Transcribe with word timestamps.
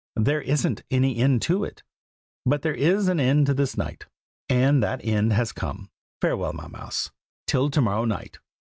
"There 0.15 0.41
isn't 0.41 0.81
any 0.89 1.17
end 1.17 1.43
to 1.43 1.63
it. 1.63 1.83
But 2.43 2.63
there 2.63 2.73
is 2.73 3.07
an 3.07 3.19
end 3.19 3.45
to 3.45 3.53
this 3.53 3.77
night, 3.77 4.07
and 4.49 4.81
that 4.81 4.99
end 5.05 5.31
has 5.33 5.51
come. 5.51 5.91
Farewell, 6.21 6.53
my 6.53 6.67
mouse, 6.67 7.11
till 7.45 7.69
to 7.69 7.81
morrow 7.81 8.05
night." 8.05 8.39